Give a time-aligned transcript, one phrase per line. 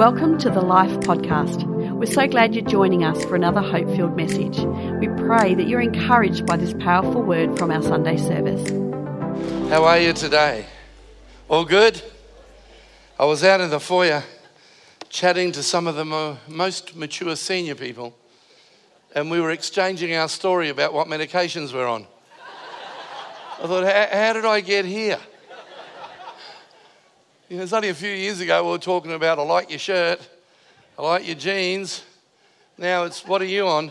[0.00, 1.62] Welcome to the Life Podcast.
[1.92, 4.58] We're so glad you're joining us for another hope filled message.
[4.98, 8.66] We pray that you're encouraged by this powerful word from our Sunday service.
[9.68, 10.64] How are you today?
[11.50, 12.00] All good?
[13.18, 14.24] I was out in the foyer
[15.10, 18.16] chatting to some of the mo- most mature senior people,
[19.14, 22.06] and we were exchanging our story about what medications we're on.
[23.62, 25.18] I thought, how did I get here?
[27.50, 30.20] You know, only a few years ago we were talking about I like your shirt,
[30.96, 32.04] I like your jeans.
[32.78, 33.90] Now it's what are you on?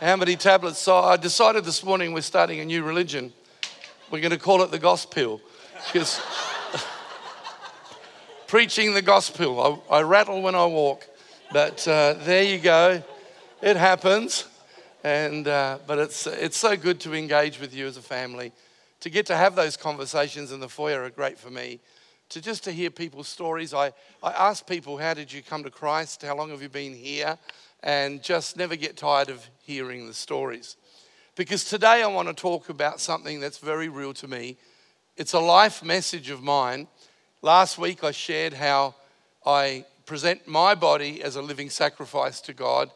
[0.00, 0.78] How many tablets?
[0.78, 3.32] So I decided this morning we're starting a new religion.
[4.12, 5.40] We're going to call it the gospel
[5.86, 6.20] because
[8.46, 9.84] preaching the gospel.
[9.90, 11.08] I, I, rattle when I walk,
[11.52, 13.02] but uh, there you go.
[13.60, 14.46] It happens,
[15.02, 18.52] and uh, but it's it's so good to engage with you as a family
[19.02, 21.80] to get to have those conversations in the foyer are great for me.
[22.30, 23.74] To just to hear people's stories.
[23.74, 23.88] I,
[24.22, 26.22] I ask people, how did you come to Christ?
[26.22, 27.36] How long have you been here?
[27.82, 30.76] And just never get tired of hearing the stories.
[31.34, 34.56] Because today I want to talk about something that's very real to me.
[35.16, 36.86] It's a life message of mine.
[37.42, 38.94] Last week I shared how
[39.44, 42.88] I present my body as a living sacrifice to God.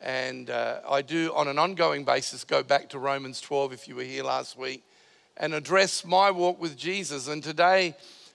[0.00, 3.96] And uh, I do, on an ongoing basis, go back to Romans 12 if you
[3.96, 4.84] were here last week
[5.38, 7.28] and address my walk with Jesus.
[7.28, 7.94] And today,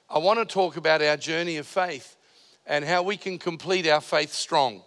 [0.10, 2.16] I want to talk about our journey of faith
[2.66, 4.82] and how we can complete our faith strong.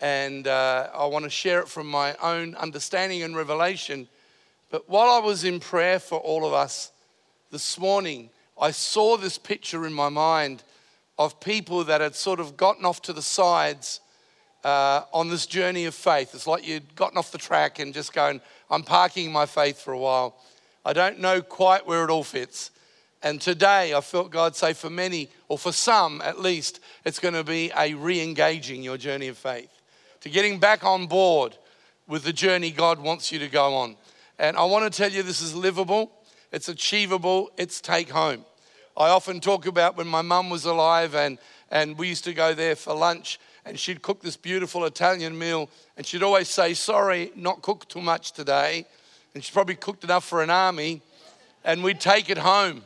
[0.00, 4.08] And uh, I want to share it from my own understanding and revelation.
[4.70, 6.90] But while I was in prayer for all of us
[7.52, 10.64] this morning, I saw this picture in my mind
[11.18, 14.00] of people that had sort of gotten off to the sides
[14.64, 16.34] uh, on this journey of faith.
[16.34, 19.92] It's like you'd gotten off the track and just going, I'm parking my faith for
[19.92, 20.36] a while.
[20.84, 22.70] I don't know quite where it all fits.
[23.22, 27.34] And today I felt God say for many, or for some at least, it's going
[27.34, 29.70] to be a re engaging your journey of faith,
[30.20, 31.56] to getting back on board
[32.06, 33.96] with the journey God wants you to go on.
[34.38, 36.12] And I want to tell you this is livable,
[36.52, 38.44] it's achievable, it's take home.
[38.94, 41.38] I often talk about when my mum was alive and,
[41.70, 45.70] and we used to go there for lunch and she'd cook this beautiful Italian meal
[45.96, 48.86] and she'd always say, Sorry, not cooked too much today
[49.34, 51.02] and she probably cooked enough for an army,
[51.64, 52.82] and we'd take it home.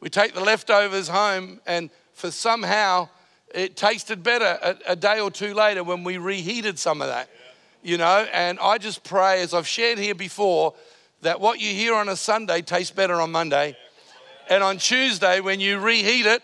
[0.00, 3.08] We'd take the leftovers home, and for somehow
[3.54, 7.30] it tasted better a, a day or two later when we reheated some of that,
[7.82, 8.26] you know.
[8.32, 10.74] And I just pray, as I've shared here before,
[11.22, 13.76] that what you hear on a Sunday tastes better on Monday,
[14.50, 16.42] and on Tuesday when you reheat it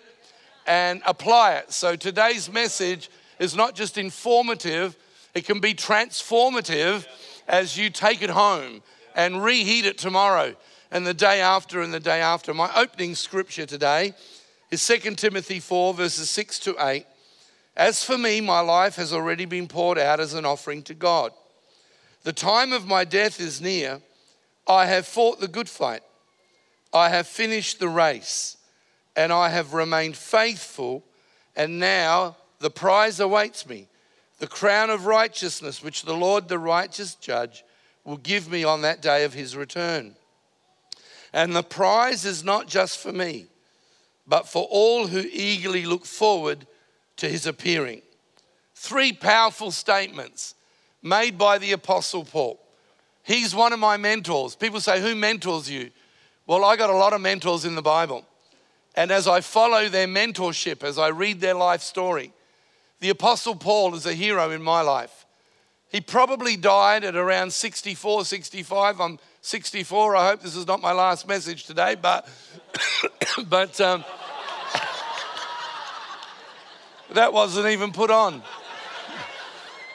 [0.67, 1.73] and apply it.
[1.73, 4.97] So today's message is not just informative,
[5.35, 7.07] it can be transformative
[7.49, 8.83] as you take it home
[9.15, 10.55] and reheat it tomorrow
[10.91, 12.53] and the day after and the day after.
[12.53, 14.15] My opening scripture today
[14.71, 17.07] is 2 Timothy 4, verses 6 to 8.
[17.77, 21.33] As for me, my life has already been poured out as an offering to God.
[22.25, 24.01] The time of my death is near.
[24.67, 26.03] I have fought the good fight.
[26.93, 28.59] I have finished the race,
[29.17, 31.03] and I have remained faithful,
[31.57, 33.89] and now the prize awaits me
[34.39, 37.65] the crown of righteousness, which the Lord, the righteous judge,
[38.05, 40.15] will give me on that day of his return.
[41.33, 43.47] And the prize is not just for me,
[44.27, 46.67] but for all who eagerly look forward
[47.17, 48.03] to his appearing.
[48.75, 50.55] Three powerful statements
[51.03, 52.61] made by the Apostle Paul.
[53.23, 54.57] He's one of my mentors.
[54.57, 55.91] People say, Who mentors you?
[56.47, 58.27] Well, I got a lot of mentors in the Bible.
[58.95, 62.33] And as I follow their mentorship, as I read their life story,
[63.01, 65.22] the Apostle Paul is a hero in my life.
[65.93, 68.99] He probably died at around 64, 65.
[68.99, 70.17] I'm 64.
[70.17, 72.27] I hope this is not my last message today, but,
[73.49, 74.03] but um,
[77.13, 78.43] that wasn't even put on.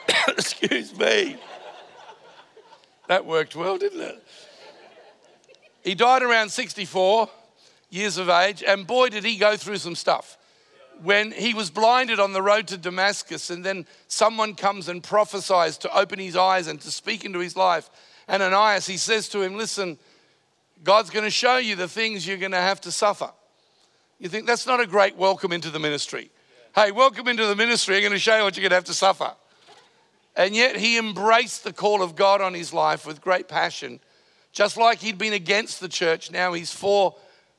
[0.28, 1.36] Excuse me.
[3.08, 4.22] That worked well, didn't it?
[5.82, 7.28] He died around 64
[7.90, 10.38] years of age, and boy, did he go through some stuff
[11.02, 15.78] when he was blinded on the road to Damascus, and then someone comes and prophesies
[15.78, 17.90] to open his eyes and to speak into his life.
[18.26, 19.98] And Ananias, he says to him, Listen,
[20.84, 23.30] God's going to show you the things you're going to have to suffer.
[24.18, 26.30] You think that's not a great welcome into the ministry.
[26.74, 27.96] Hey, welcome into the ministry.
[27.96, 29.32] I'm going to show you what you're going to have to suffer.
[30.36, 34.00] And yet he embraced the call of God on his life with great passion.
[34.52, 37.16] Just like he'd been against the church, now he's for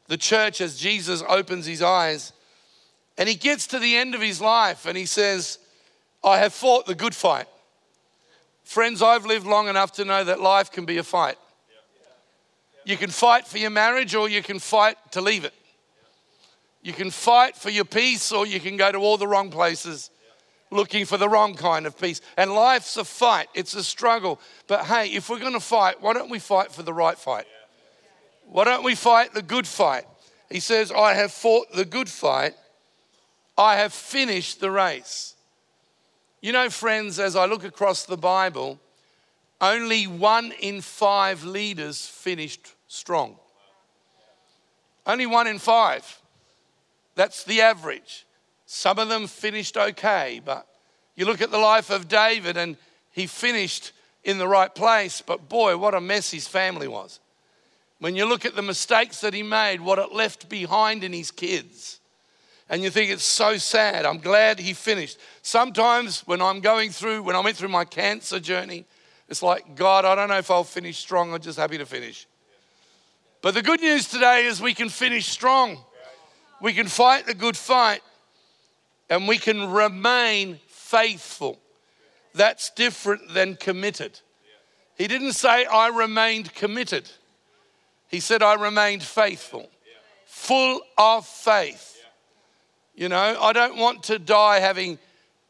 [0.07, 2.33] the church as Jesus opens his eyes.
[3.19, 5.60] And he gets to the end of his life and he says,
[6.24, 7.48] I have fought the good fight.
[8.63, 11.38] Friends, I've lived long enough to know that life can be a fight.
[12.86, 15.54] You can fight for your marriage or you can fight to leave it.
[16.81, 20.10] You can fight for your peace, or you can go to all the wrong places
[20.71, 22.21] looking for the wrong kind of peace.
[22.38, 24.39] And life's a fight, it's a struggle.
[24.68, 27.45] But hey, if we're going to fight, why don't we fight for the right fight?
[28.45, 30.06] Why don't we fight the good fight?
[30.50, 32.56] He says, I have fought the good fight,
[33.59, 35.35] I have finished the race.
[36.41, 38.79] You know, friends, as I look across the Bible,
[39.59, 43.35] only one in five leaders finished strong.
[45.06, 46.21] Only one in five.
[47.15, 48.25] That's the average.
[48.65, 50.65] Some of them finished okay, but
[51.17, 52.77] you look at the life of David and
[53.11, 53.91] he finished
[54.23, 57.19] in the right place, but boy, what a mess his family was.
[58.00, 61.29] When you look at the mistakes that he made, what it left behind in his
[61.29, 61.98] kids,
[62.69, 64.06] and you think it's so sad.
[64.06, 65.18] I'm glad he finished.
[65.42, 68.86] Sometimes when I'm going through, when I went through my cancer journey,
[69.27, 71.33] it's like, God, I don't know if I'll finish strong.
[71.33, 72.27] I'm just happy to finish.
[73.42, 75.80] But the good news today is we can finish strong.
[76.62, 78.01] We can fight the good fight
[79.10, 81.60] and we can remain faithful.
[82.36, 84.19] That's different than committed.
[84.95, 87.10] He didn't say, I remained committed.
[88.10, 89.69] He said, I remained faithful,
[90.25, 91.98] full of faith.
[92.99, 94.99] You know, I don't want to die having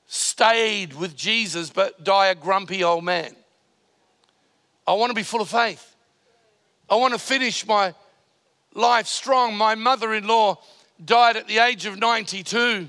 [0.05, 3.35] stayed with Jesus, but die a grumpy old man.
[4.85, 5.95] I want to be full of faith.
[6.87, 7.95] I want to finish my
[8.75, 9.57] life strong.
[9.57, 10.59] My mother in law
[11.03, 12.87] died at the age of 92.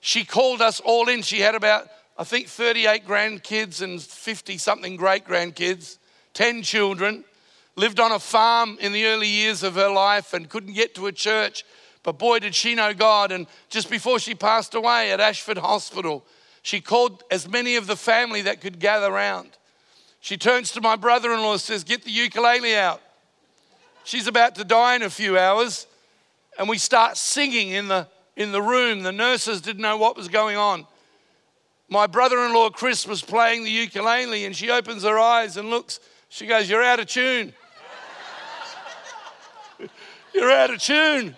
[0.00, 1.20] She called us all in.
[1.20, 5.98] She had about, I think, 38 grandkids and 50 something great grandkids,
[6.32, 7.24] 10 children,
[7.76, 11.08] lived on a farm in the early years of her life and couldn't get to
[11.08, 11.62] a church
[12.08, 13.32] but boy, did she know God.
[13.32, 16.24] And just before she passed away at Ashford Hospital,
[16.62, 19.50] she called as many of the family that could gather around.
[20.20, 23.02] She turns to my brother in law and says, Get the ukulele out.
[24.04, 25.86] She's about to die in a few hours.
[26.58, 29.02] And we start singing in the, in the room.
[29.02, 30.86] The nurses didn't know what was going on.
[31.90, 35.68] My brother in law, Chris, was playing the ukulele and she opens her eyes and
[35.68, 36.00] looks.
[36.30, 37.52] She goes, You're out of tune.
[40.34, 41.36] You're out of tune.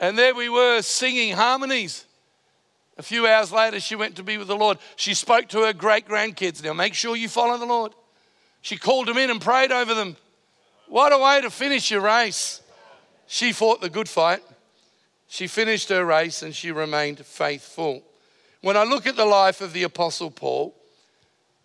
[0.00, 2.04] And there we were singing harmonies.
[2.96, 4.78] A few hours later, she went to be with the Lord.
[4.96, 6.62] She spoke to her great grandkids.
[6.62, 7.92] Now, make sure you follow the Lord.
[8.60, 10.16] She called them in and prayed over them.
[10.88, 12.62] What a way to finish your race.
[13.26, 14.42] She fought the good fight.
[15.28, 18.02] She finished her race and she remained faithful.
[18.60, 20.74] When I look at the life of the Apostle Paul,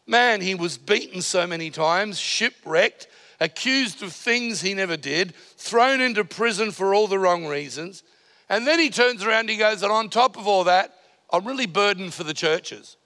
[0.07, 3.07] man, he was beaten so many times, shipwrecked,
[3.39, 8.03] accused of things he never did, thrown into prison for all the wrong reasons.
[8.49, 10.95] And then he turns around and he goes, and on top of all that,
[11.31, 12.97] I'm really burdened for the churches.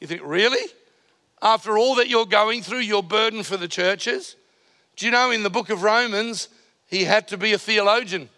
[0.00, 0.70] You think, really?
[1.40, 4.36] After all that you're going through, you're burdened for the churches?
[4.96, 6.48] Do you know in the book of Romans,
[6.86, 8.28] he had to be a theologian.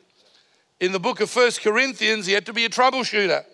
[0.79, 3.45] In the book of First Corinthians, he had to be a troubleshooter.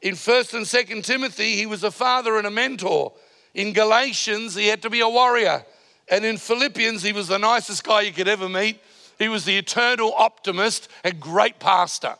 [0.00, 3.12] In 1st and 2nd Timothy, he was a father and a mentor.
[3.54, 5.64] In Galatians, he had to be a warrior.
[6.10, 8.80] And in Philippians, he was the nicest guy you could ever meet.
[9.18, 12.14] He was the eternal optimist and great pastor.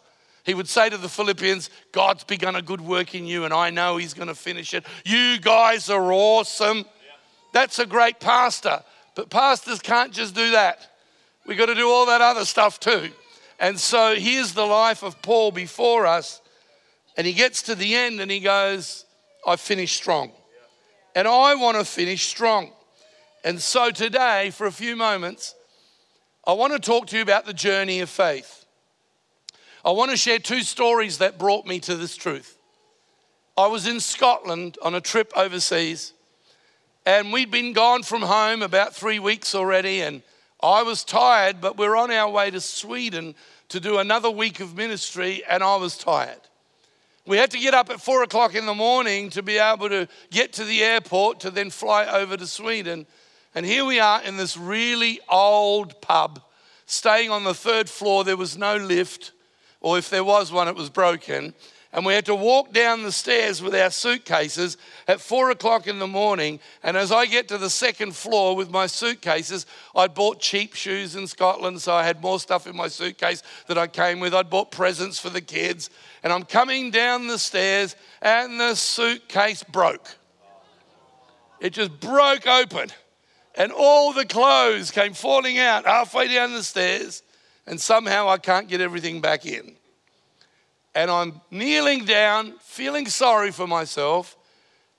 [0.45, 3.71] He would say to the Philippians, God's begun a good work in you, and I
[3.71, 4.85] know He's going to finish it.
[5.05, 6.87] You guys are awesome.
[7.53, 8.83] That's a great pastor.
[9.15, 10.91] But pastors can't just do that.
[11.47, 13.11] We've got to do all that other stuff too.
[13.59, 16.41] And so here's the life of Paul before us.
[17.17, 19.05] And he gets to the end and he goes,
[19.47, 20.31] I finished strong.
[21.15, 22.71] And I want to finish strong.
[23.45, 25.55] And so today, for a few moments,
[26.49, 28.65] I want to talk to you about the journey of faith.
[29.85, 32.57] I want to share two stories that brought me to this truth.
[33.59, 36.15] I was in Scotland on a trip overseas,
[37.05, 40.23] and we'd been gone from home about three weeks already, and
[40.63, 43.35] I was tired, but we're on our way to Sweden
[43.69, 46.41] to do another week of ministry, and I was tired.
[47.27, 50.09] We had to get up at four o'clock in the morning to be able to
[50.31, 53.07] get to the airport to then fly over to Sweden.
[53.59, 56.41] And here we are in this really old pub,
[56.87, 58.23] staying on the third floor.
[58.23, 59.33] There was no lift,
[59.81, 61.55] or if there was one, it was broken.
[61.93, 64.77] And we had to walk down the stairs with our suitcases
[65.09, 66.61] at four o'clock in the morning.
[66.85, 71.17] And as I get to the second floor with my suitcases, I'd bought cheap shoes
[71.17, 74.35] in Scotland, so I had more stuff in my suitcase that I came with.
[74.35, 75.91] I'd bought presents for the kids.
[76.23, 80.15] And I'm coming down the stairs, and the suitcase broke.
[81.59, 82.93] It just broke open
[83.59, 87.25] and all the clothes came falling out halfway down the stairs,
[87.67, 89.75] and somehow I can't get everything back in.
[90.95, 94.37] And I'm kneeling down, feeling sorry for myself,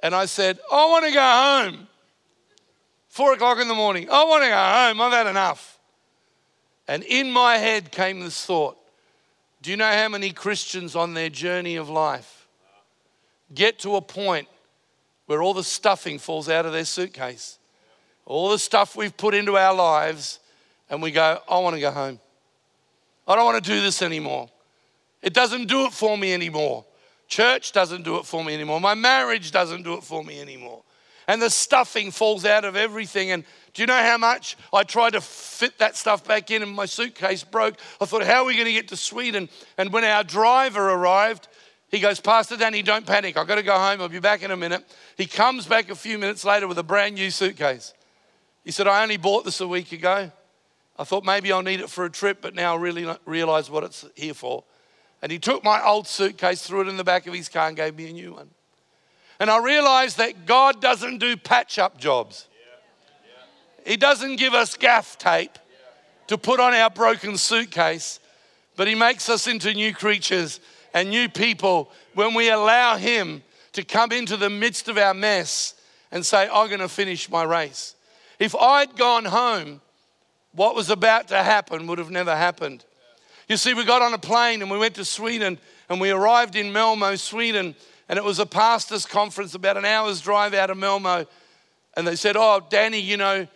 [0.02, 1.88] and I said, I want to go home.
[3.08, 5.80] Four o'clock in the morning, I want to go home, I've had enough.
[6.86, 8.78] And in my head came this thought
[9.62, 12.48] Do you know how many Christians on their journey of life
[13.54, 14.50] get to a point
[15.28, 17.59] where all the stuffing falls out of their suitcase?
[18.30, 20.40] All the stuff we've put into our lives,
[20.88, 22.20] and we go, I want to go home.
[23.28, 24.50] I don't want to do this anymore.
[25.24, 26.86] It doesn't do it for me anymore.
[27.28, 28.80] Church doesn't do it for me anymore.
[28.80, 30.84] My marriage doesn't do it for me anymore.
[31.28, 33.32] And the stuffing falls out of everything.
[33.32, 33.44] And
[33.74, 36.86] do you know how much I tried to fit that stuff back in and my
[36.86, 37.78] suitcase broke?
[38.00, 39.50] I thought, how are we going to get to Sweden?
[39.78, 41.48] And when our driver arrived,
[41.90, 43.38] he goes, Pastor Danny, don't panic.
[43.38, 44.02] I've got to go home.
[44.02, 44.84] I'll be back in a minute.
[45.18, 47.94] He comes back a few minutes later with a brand new suitcase.
[48.64, 50.32] He said, I only bought this a week ago.
[50.98, 53.84] I thought maybe I'll need it for a trip, but now I really realize what
[53.84, 54.64] it's here for.
[55.22, 57.78] And he took my old suitcase, threw it in the back of his car, and
[57.78, 58.50] gave me a new one.
[59.40, 62.48] And I realized that God doesn't do patch up jobs,
[63.86, 65.58] He doesn't give us gaff tape
[66.28, 68.20] to put on our broken suitcase,
[68.76, 70.60] but He makes us into new creatures
[70.94, 75.76] and new people when we allow Him to come into the midst of our mess
[76.12, 77.96] and say, I'm going to finish my race.
[78.40, 79.82] If I'd gone home,
[80.54, 82.86] what was about to happen would have never happened.
[83.48, 86.56] You see, we got on a plane and we went to Sweden and we arrived
[86.56, 87.76] in Malmo, Sweden,
[88.08, 91.26] and it was a pastor's conference about an hour's drive out of Malmo.
[91.96, 93.48] And they said, Oh, Danny, you know,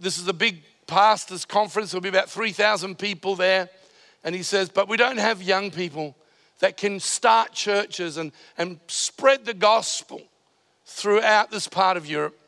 [0.00, 1.90] this is a big pastor's conference.
[1.90, 3.68] There'll be about 3,000 people there.
[4.24, 6.16] And he says, But we don't have young people
[6.58, 10.22] that can start churches and, and spread the gospel
[10.84, 12.38] throughout this part of Europe.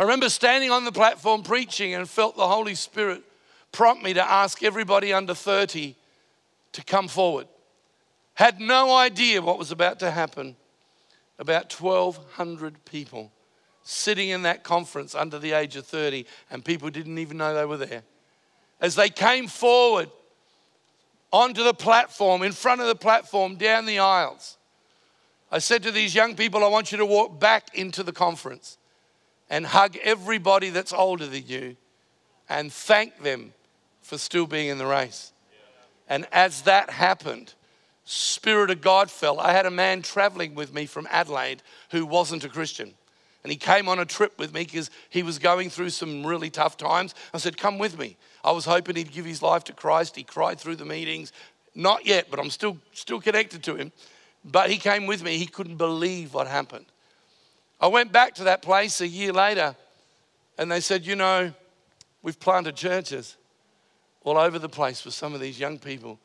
[0.00, 3.22] I remember standing on the platform preaching and felt the Holy Spirit
[3.70, 5.94] prompt me to ask everybody under 30
[6.72, 7.46] to come forward.
[8.32, 10.56] Had no idea what was about to happen.
[11.38, 13.30] About 1,200 people
[13.82, 17.66] sitting in that conference under the age of 30, and people didn't even know they
[17.66, 18.02] were there.
[18.80, 20.10] As they came forward
[21.30, 24.56] onto the platform, in front of the platform, down the aisles,
[25.52, 28.78] I said to these young people, I want you to walk back into the conference
[29.50, 31.76] and hug everybody that's older than you
[32.48, 33.52] and thank them
[34.00, 35.32] for still being in the race.
[36.08, 37.54] And as that happened,
[38.04, 39.38] Spirit of God fell.
[39.38, 42.94] I had a man traveling with me from Adelaide who wasn't a Christian.
[43.42, 46.50] And he came on a trip with me because he was going through some really
[46.50, 47.14] tough times.
[47.32, 48.16] I said, Come with me.
[48.44, 50.16] I was hoping he'd give his life to Christ.
[50.16, 51.32] He cried through the meetings.
[51.74, 53.92] Not yet, but I'm still, still connected to him.
[54.44, 55.38] But he came with me.
[55.38, 56.86] He couldn't believe what happened.
[57.80, 59.74] I went back to that place a year later
[60.58, 61.52] and they said, You know,
[62.22, 63.36] we've planted churches
[64.22, 66.18] all over the place with some of these young people.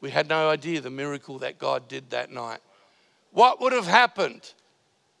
[0.00, 2.60] We had no idea the miracle that God did that night.
[3.32, 4.52] What would have happened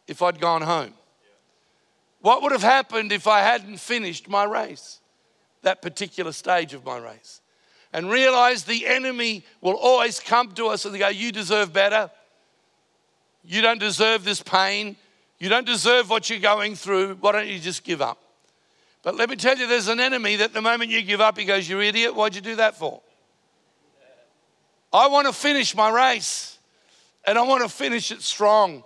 [0.06, 0.94] if I'd gone home?
[2.20, 5.00] What would have happened if I hadn't finished my race,
[5.62, 7.40] that particular stage of my race?
[7.92, 12.10] And realize the enemy will always come to us and go, You deserve better.
[13.42, 14.96] You don't deserve this pain.
[15.40, 17.16] You don't deserve what you're going through.
[17.16, 18.18] Why don't you just give up?
[19.02, 21.44] But let me tell you, there's an enemy that the moment you give up, he
[21.44, 23.00] goes, "You're idiot, why'd you do that for?
[24.92, 26.58] I want to finish my race
[27.24, 28.82] and I want to finish it strong.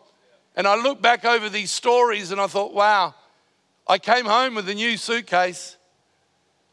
[0.56, 3.14] And I look back over these stories and I thought, wow,
[3.88, 5.76] I came home with a new suitcase,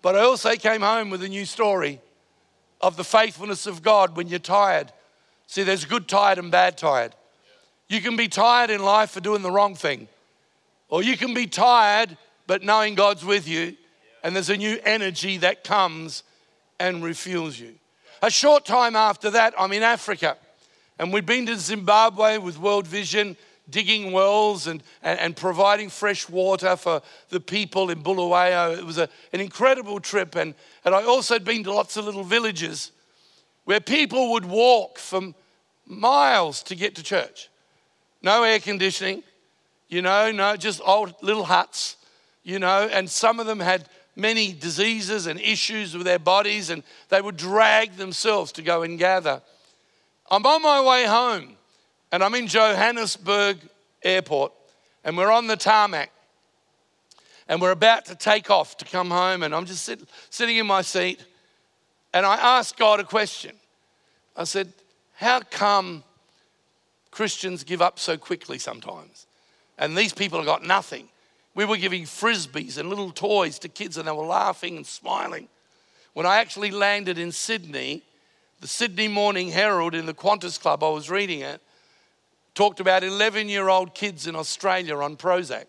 [0.02, 2.00] but I also came home with a new story
[2.80, 4.92] of the faithfulness of God when you're tired.
[5.48, 7.16] See, there's good tired and bad tired.
[7.92, 10.08] You can be tired in life for doing the wrong thing,
[10.88, 12.18] or you can be tired
[12.48, 13.76] but knowing God's with you,
[14.24, 16.24] and there's a new energy that comes
[16.80, 17.74] and refuels you.
[18.22, 20.38] A short time after that, I'm in Africa,
[21.00, 23.36] and we'd been to Zimbabwe with World Vision,
[23.70, 28.72] digging wells and, and, and providing fresh water for the people in Bulawayo.
[28.72, 30.56] It was a, an incredible trip, and,
[30.86, 32.94] and I also had been to lots of little villages
[33.66, 35.36] where people would walk from
[35.86, 37.50] miles to get to church.
[38.22, 39.24] No air conditioning,
[39.90, 41.98] you know, no, just old little huts
[42.44, 46.84] you know, and some of them had many diseases and issues with their bodies, and
[47.10, 49.42] they would drag themselves to go and gather.
[50.30, 51.56] I'm on my way home,
[52.12, 53.58] and I'm in Johannesburg
[54.04, 54.54] Airport,
[55.04, 56.12] and we're on the tarmac,
[57.48, 60.66] and we're about to take off to come home, and I'm just sit, sitting in
[60.66, 61.24] my seat,
[62.14, 63.56] and I asked God a question.
[64.36, 64.74] I said,
[65.14, 66.04] How come
[67.12, 69.28] Christians give up so quickly sometimes?
[69.78, 71.10] And these people have got nothing.
[71.54, 75.50] We were giving frisbees and little toys to kids, and they were laughing and smiling.
[76.14, 78.04] When I actually landed in Sydney,
[78.62, 81.62] the Sydney Morning Herald in the Qantas Club, I was reading it,
[82.54, 85.66] talked about 11 year old kids in Australia on Prozac.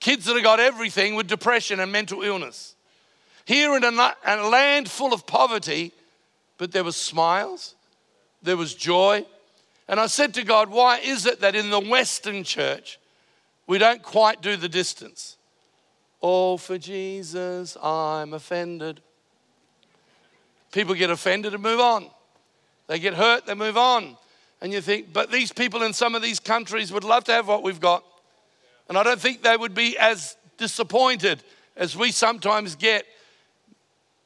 [0.00, 2.74] Kids that have got everything with depression and mental illness.
[3.44, 5.92] Here in a, a land full of poverty,
[6.56, 7.74] but there was smiles,
[8.42, 9.26] there was joy.
[9.88, 12.98] And I said to God, why is it that in the Western church
[13.66, 15.36] we don't quite do the distance?
[16.20, 19.00] All for Jesus, I'm offended.
[20.72, 22.08] People get offended and move on.
[22.86, 24.16] They get hurt, they move on.
[24.60, 27.46] And you think, but these people in some of these countries would love to have
[27.46, 28.04] what we've got.
[28.88, 31.42] And I don't think they would be as disappointed
[31.76, 33.04] as we sometimes get.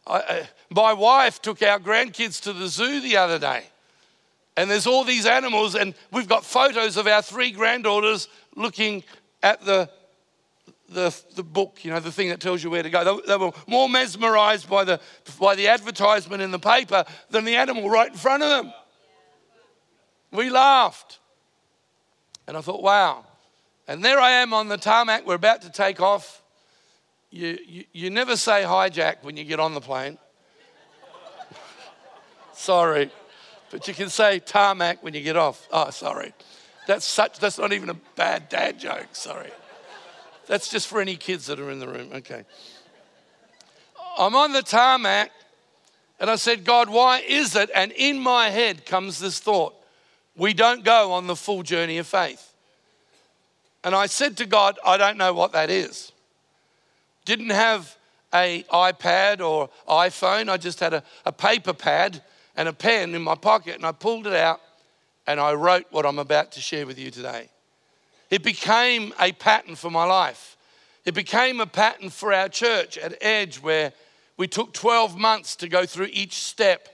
[0.07, 3.65] I, uh, my wife took our grandkids to the zoo the other day.
[4.59, 9.05] And there's all these animals, and we've got photos of our three granddaughters looking
[9.41, 9.89] at the,
[10.89, 13.05] the, the book, you know, the thing that tells you where to go.
[13.05, 15.01] They, they were more mesmerized by the,
[15.39, 18.73] by the advertisement in the paper than the animal right in front of them.
[20.33, 21.21] We laughed.
[22.49, 23.27] And I thought, wow.
[23.87, 25.25] And there I am on the tarmac.
[25.25, 26.43] We're about to take off.
[27.31, 30.19] You, you, you never say hijack when you get on the plane.
[32.55, 33.13] sorry.
[33.71, 35.69] But you can say tarmac when you get off.
[35.73, 36.33] Oh, sorry.
[36.87, 39.51] That's such that's not even a bad dad joke, sorry.
[40.47, 42.11] That's just for any kids that are in the room.
[42.15, 42.45] Okay.
[44.19, 45.31] I'm on the tarmac
[46.19, 47.71] and I said, God, why is it?
[47.75, 49.75] And in my head comes this thought
[50.39, 52.55] we don't go on the full journey of faith.
[53.85, 56.13] And I said to God, I don't know what that is.
[57.25, 57.97] Didn't have
[58.33, 60.49] a iPad or iPhone.
[60.49, 62.23] I just had a, a paper pad
[62.59, 64.61] and a pen in my pocket and I pulled it out
[65.27, 67.49] and I wrote what I'm about to share with you today.
[68.29, 70.59] It became a pattern for my life.
[71.07, 73.95] It became a pattern for our church at Edge where
[74.37, 76.91] we took 12 months to go through each step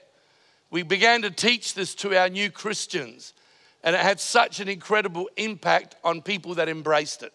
[0.74, 3.32] we began to teach this to our new Christians,
[3.84, 7.32] and it had such an incredible impact on people that embraced it.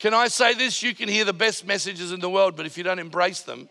[0.00, 0.82] Can I say this?
[0.82, 3.68] You can hear the best messages in the world, but if you don't embrace them,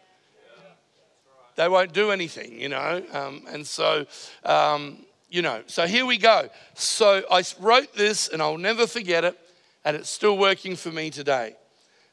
[1.55, 3.03] they won't do anything, you know?
[3.11, 4.05] Um, and so,
[4.43, 4.97] um,
[5.29, 6.49] you know, so here we go.
[6.73, 9.37] So I wrote this, and I'll never forget it,
[9.85, 11.55] and it's still working for me today.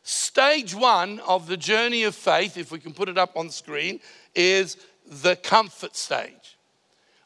[0.03, 4.01] Stage one of the journey of faith, if we can put it up on screen,
[4.35, 6.57] is the comfort stage.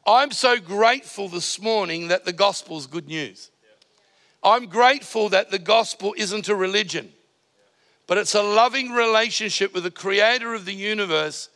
[0.07, 3.51] I'm so grateful this morning that the gospel is good news.
[4.43, 7.13] I'm grateful that the gospel isn't a religion,
[8.07, 11.49] but it's a loving relationship with the creator of the universe.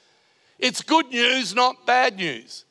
[0.59, 2.65] It's good news, not bad news.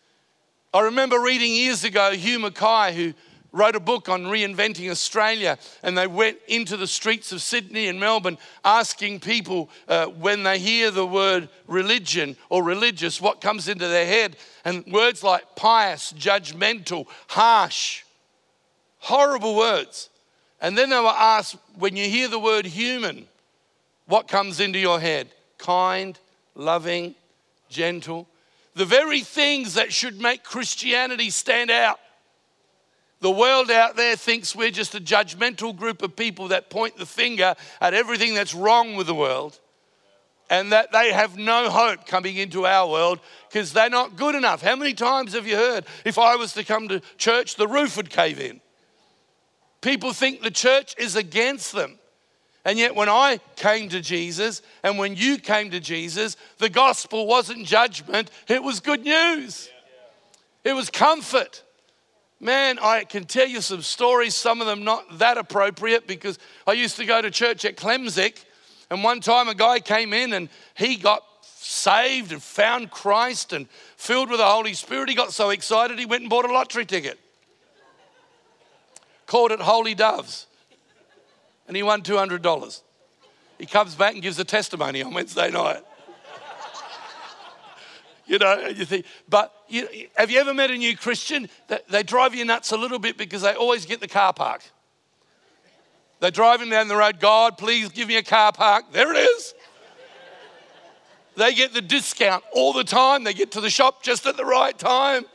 [0.73, 3.13] I remember reading years ago Hugh Mackay, who
[3.54, 8.00] wrote a book on reinventing Australia, and they went into the streets of Sydney and
[8.00, 13.88] Melbourne asking people uh, when they hear the word religion or religious, what comes into
[13.88, 14.36] their head.
[14.65, 18.04] And words like pious, judgmental, harsh,
[19.00, 20.10] horrible words.
[20.60, 23.28] And then they were asked, when you hear the word human,
[24.08, 25.30] what comes into your head?
[25.58, 26.19] Kind,
[26.54, 27.15] loving,
[27.70, 28.28] gentle.
[28.76, 32.00] The very things that should make Christianity stand out.
[33.20, 37.06] The world out there thinks we're just a judgmental group of people that point the
[37.06, 39.60] finger at everything that's wrong with the world
[40.50, 44.62] and that they have no hope coming into our world because they're not good enough.
[44.62, 47.98] How many times have you heard if I was to come to church, the roof
[47.98, 48.62] would cave in?
[49.82, 51.98] People think the church is against them.
[52.68, 57.26] And yet, when I came to Jesus and when you came to Jesus, the gospel
[57.26, 59.70] wasn't judgment, it was good news.
[60.66, 61.64] It was comfort.
[62.42, 66.74] Man, I can tell you some stories, some of them not that appropriate because I
[66.74, 68.44] used to go to church at Klemzig,
[68.90, 73.70] and one time a guy came in and he got saved and found Christ and
[73.96, 75.08] filled with the Holy Spirit.
[75.08, 77.18] He got so excited he went and bought a lottery ticket.
[79.26, 80.48] Called it Holy Doves.
[81.68, 82.82] And he won $200.
[83.58, 85.84] He comes back and gives a testimony on Wednesday night.
[88.26, 92.04] you know, you think, but you, have you ever met a new Christian that they
[92.04, 94.64] drive you nuts a little bit because they always get the car park?
[96.20, 98.86] They're driving down the road, God, please give me a car park.
[98.92, 99.54] There it is.
[101.36, 103.24] They get the discount all the time.
[103.24, 105.26] They get to the shop just at the right time.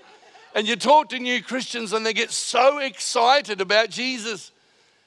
[0.55, 4.51] And you talk to new Christians and they get so excited about Jesus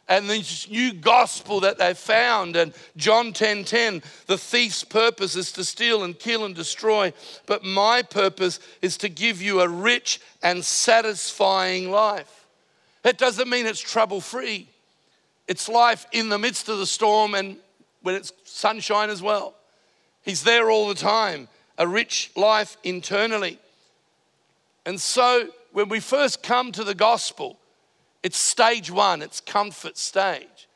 [0.08, 2.56] and this new gospel that they've found.
[2.56, 7.14] And John 10 10, the thief's purpose is to steal and kill and destroy,
[7.46, 12.46] but my purpose is to give you a rich and satisfying life.
[13.04, 14.68] That doesn't mean it's trouble free,
[15.48, 17.58] it's life in the midst of the storm and
[18.02, 19.56] when it's sunshine as well.
[20.24, 23.60] He's there all the time, a rich life internally.
[24.86, 27.58] And so when we first come to the gospel,
[28.26, 30.68] it's stage one, it's comfort stage.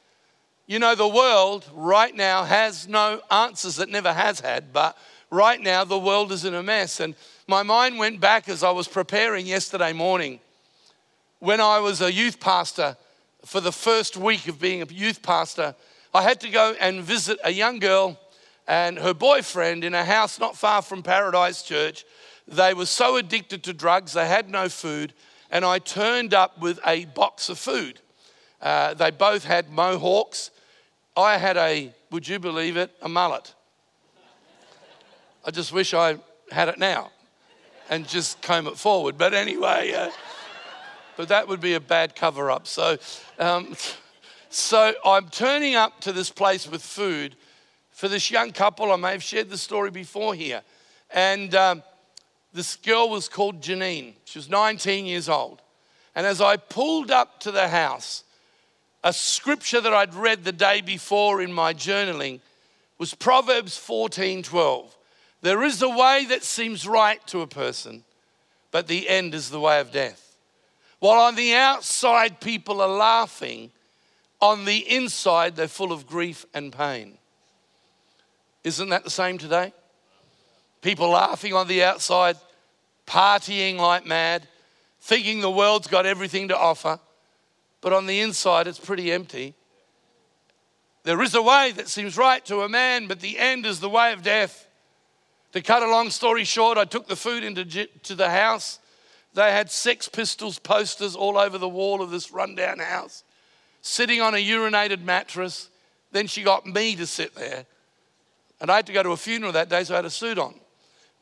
[0.68, 4.96] You know, the world right now has no answers, it never has had, but
[5.32, 7.00] right now the world is in a mess.
[7.00, 7.16] And
[7.48, 10.40] my mind went back as I was preparing yesterday morning
[11.40, 12.96] when I was a youth pastor
[13.44, 15.74] for the first week of being a youth pastor.
[16.14, 18.20] I had to go and visit a young girl
[18.68, 22.06] and her boyfriend in a house not far from Paradise Church.
[22.48, 25.14] They were so addicted to drugs, they had no food,
[25.52, 28.00] and I turned up with a box of food.
[28.62, 30.52] Uh, they both had mohawks.
[31.16, 33.54] I had a, would you believe it, a mullet.
[35.46, 36.18] I just wish I
[36.52, 37.12] had it now
[37.90, 39.18] and just comb it forward.
[39.18, 40.12] But anyway, uh,
[41.18, 42.68] but that would be a bad cover up.
[42.68, 42.98] So,
[43.40, 43.76] um,
[44.50, 47.36] so I'm turning up to this place with food
[47.92, 48.92] for this young couple.
[48.92, 50.62] I may have shared the story before here.
[51.12, 51.84] And um,
[52.54, 54.14] this girl was called Janine.
[54.26, 55.62] She was 19 years old.
[56.16, 58.24] And as I pulled up to the house,
[59.04, 62.40] a scripture that I'd read the day before in my journaling
[62.98, 64.96] was Proverbs 14 12.
[65.42, 68.04] There is a way that seems right to a person,
[68.72, 70.36] but the end is the way of death.
[71.00, 73.72] While on the outside people are laughing,
[74.42, 77.18] on the inside they're full of grief and pain.
[78.66, 79.72] Isn't that the same today?
[80.82, 82.38] People laughing on the outside,
[83.06, 84.48] partying like mad,
[85.02, 87.00] thinking the world's got everything to offer,
[87.82, 89.56] but on the inside it's pretty empty.
[91.04, 93.90] There is a way that seems right to a man, but the end is the
[93.90, 94.68] way of death.
[95.54, 98.80] To cut a long story short, I took the food into to the house.
[99.34, 103.24] They had Sex Pistols posters all over the wall of this rundown house,
[103.82, 105.70] sitting on a urinated mattress.
[106.12, 107.66] Then she got me to sit there.
[108.62, 110.38] And I had to go to a funeral that day, so I had a suit
[110.38, 110.54] on.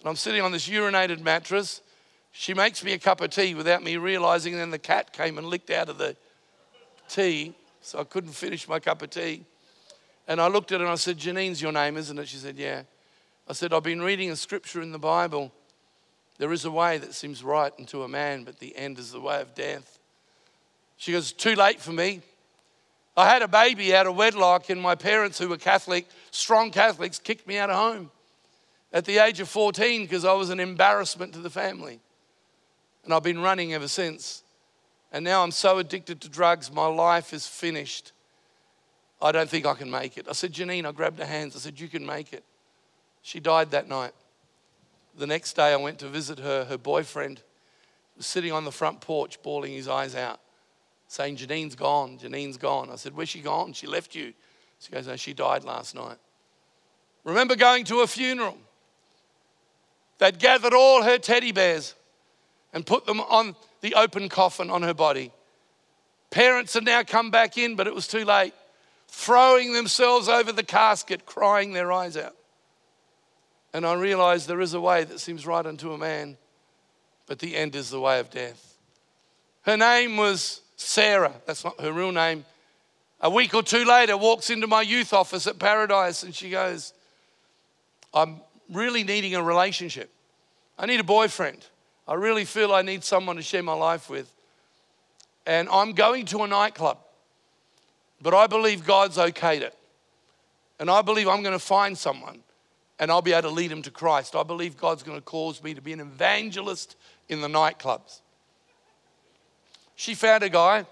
[0.07, 1.81] I'm sitting on this urinated mattress.
[2.31, 4.55] She makes me a cup of tea without me realizing.
[4.55, 6.15] Then the cat came and licked out of the
[7.09, 9.43] tea, so I couldn't finish my cup of tea.
[10.27, 12.27] And I looked at her and I said, Janine's your name, isn't it?
[12.27, 12.83] She said, Yeah.
[13.49, 15.51] I said, I've been reading a scripture in the Bible.
[16.37, 19.21] There is a way that seems right unto a man, but the end is the
[19.21, 19.97] way of death.
[20.97, 22.21] She goes, Too late for me.
[23.15, 27.17] I had a baby out of wedlock, and my parents, who were Catholic, strong Catholics,
[27.17, 28.11] kicked me out of home
[28.93, 31.99] at the age of 14 because I was an embarrassment to the family.
[33.03, 34.43] And I've been running ever since.
[35.11, 38.11] And now I'm so addicted to drugs, my life is finished.
[39.21, 40.27] I don't think I can make it.
[40.29, 41.55] I said, Janine, I grabbed her hands.
[41.55, 42.43] I said, You can make it.
[43.21, 44.11] She died that night.
[45.17, 46.65] The next day, I went to visit her.
[46.65, 47.41] Her boyfriend
[48.15, 50.39] was sitting on the front porch, bawling his eyes out
[51.07, 52.89] saying, Janine's gone, Janine's gone.
[52.91, 53.73] I said, Where's she gone?
[53.73, 54.33] She left you.
[54.79, 56.17] She goes, No, she died last night.
[57.23, 58.57] Remember going to a funeral.
[60.19, 61.93] They'd gathered all her teddy bears
[62.73, 65.31] and put them on the open coffin on her body.
[66.29, 68.53] Parents had now come back in, but it was too late,
[69.07, 72.35] throwing themselves over the casket, crying their eyes out.
[73.73, 76.37] And I realized there is a way that seems right unto a man,
[77.27, 78.77] but the end is the way of death.
[79.61, 82.45] Her name was Sarah, that's not her real name.
[83.21, 86.93] A week or two later, walks into my youth office at Paradise and she goes,
[88.13, 90.09] I'm really needing a relationship.
[90.77, 91.65] I need a boyfriend.
[92.07, 94.31] I really feel I need someone to share my life with.
[95.45, 96.97] And I'm going to a nightclub,
[98.21, 99.73] but I believe God's okayed it.
[100.79, 102.43] And I believe I'm going to find someone
[102.99, 104.35] and I'll be able to lead them to Christ.
[104.35, 106.95] I believe God's going to cause me to be an evangelist
[107.29, 108.21] in the nightclubs.
[109.95, 110.85] She found a guy,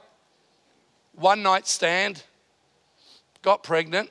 [1.13, 2.23] one night stand,
[3.41, 4.09] got pregnant,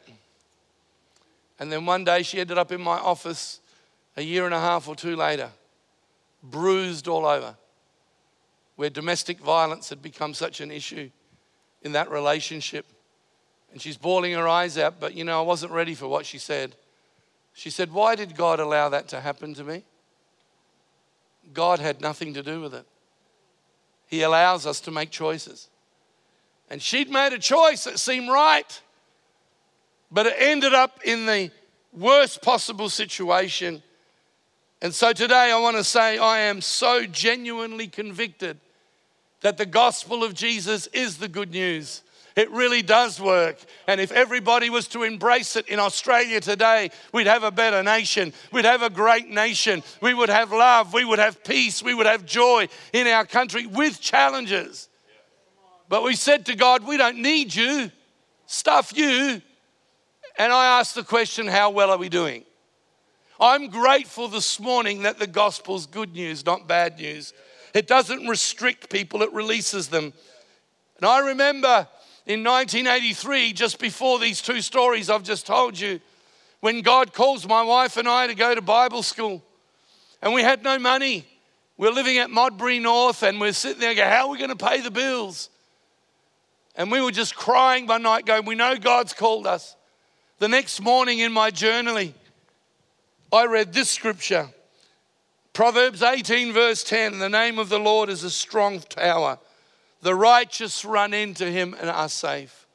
[1.58, 3.60] and then one day she ended up in my office
[4.16, 5.50] a year and a half or two later,
[6.42, 7.56] bruised all over,
[8.76, 11.10] where domestic violence had become such an issue
[11.82, 12.86] in that relationship.
[13.72, 16.38] And she's bawling her eyes out, but you know, I wasn't ready for what she
[16.38, 16.76] said.
[17.52, 19.84] She said, Why did God allow that to happen to me?
[21.52, 22.86] God had nothing to do with it.
[24.06, 25.68] He allows us to make choices.
[26.70, 28.80] And she'd made a choice that seemed right,
[30.10, 31.50] but it ended up in the
[31.92, 33.82] worst possible situation.
[34.82, 38.58] And so today I want to say I am so genuinely convicted
[39.40, 42.02] that the gospel of Jesus is the good news.
[42.36, 43.58] It really does work.
[43.86, 48.32] And if everybody was to embrace it in Australia today, we'd have a better nation.
[48.52, 49.84] We'd have a great nation.
[50.00, 50.92] We would have love.
[50.92, 51.82] We would have peace.
[51.82, 54.88] We would have joy in our country with challenges.
[55.88, 57.92] But we said to God, We don't need you,
[58.46, 59.40] stuff you.
[60.36, 62.44] And I ask the question, How well are we doing?
[63.40, 67.32] I'm grateful this morning that the gospel's good news, not bad news.
[67.74, 70.12] It doesn't restrict people, it releases them.
[70.96, 71.88] And I remember
[72.26, 76.00] in 1983, just before these two stories I've just told you,
[76.60, 79.42] when God calls my wife and I to go to Bible school.
[80.22, 81.26] And we had no money.
[81.76, 84.56] We're living at Modbury North and we're sitting there going, How are we going to
[84.56, 85.50] pay the bills?
[86.76, 89.76] And we were just crying by night, going, We know God's called us.
[90.38, 92.12] The next morning in my journaling,
[93.32, 94.48] I read this scripture
[95.52, 99.38] Proverbs 18, verse 10 The name of the Lord is a strong tower.
[100.02, 102.66] The righteous run into him and are safe.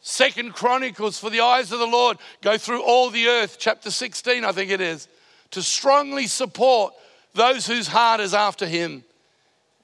[0.00, 4.44] Second Chronicles, for the eyes of the Lord go through all the earth, chapter 16,
[4.44, 5.06] I think it is,
[5.52, 6.94] to strongly support
[7.34, 9.04] those whose heart is after him.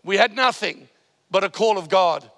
[0.02, 0.88] We had nothing
[1.30, 2.28] but a call of God.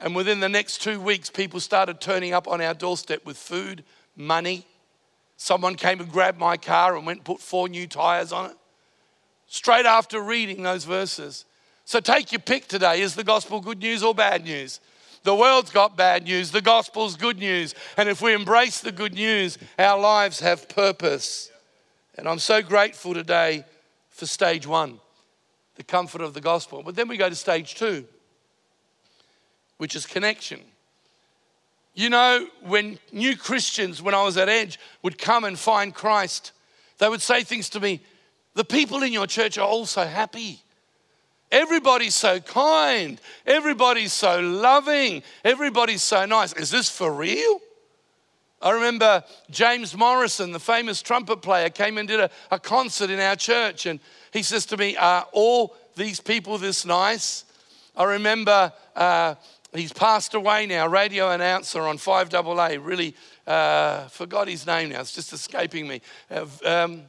[0.00, 3.84] And within the next two weeks, people started turning up on our doorstep with food,
[4.16, 4.66] money.
[5.36, 8.56] Someone came and grabbed my car and went and put four new tires on it.
[9.46, 11.44] Straight after reading those verses.
[11.84, 13.02] So take your pick today.
[13.02, 14.80] Is the gospel good news or bad news?
[15.22, 17.74] The world's got bad news, the gospel's good news.
[17.98, 21.50] And if we embrace the good news, our lives have purpose.
[22.16, 23.64] And I'm so grateful today
[24.08, 24.98] for stage one,
[25.74, 26.82] the comfort of the gospel.
[26.82, 28.06] But then we go to stage two
[29.80, 30.60] which is connection.
[31.94, 36.52] You know, when new Christians, when I was at Edge, would come and find Christ,
[36.98, 38.02] they would say things to me
[38.52, 40.60] the people in your church are all so happy.
[41.50, 43.18] Everybody's so kind.
[43.46, 45.22] Everybody's so loving.
[45.46, 46.52] Everybody's so nice.
[46.52, 47.60] Is this for real?
[48.60, 53.18] I remember James Morrison, the famous trumpet player, came and did a, a concert in
[53.18, 53.98] our church, and
[54.30, 57.46] he says to me, Are all these people this nice?
[57.96, 59.34] I remember uh,
[59.72, 62.84] He's passed away now, radio announcer on 5AA.
[62.84, 63.14] Really
[63.46, 66.00] uh, forgot his name now, it's just escaping me.
[66.64, 67.04] Um,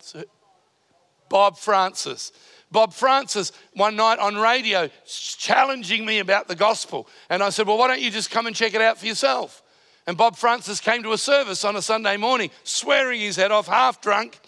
[1.30, 2.32] Bob Francis.
[2.72, 7.08] Bob Francis, one night on radio, challenging me about the gospel.
[7.30, 9.62] And I said, Well, why don't you just come and check it out for yourself?
[10.08, 13.68] And Bob Francis came to a service on a Sunday morning, swearing his head off,
[13.68, 14.40] half drunk.